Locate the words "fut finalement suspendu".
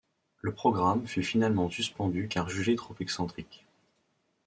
1.05-2.27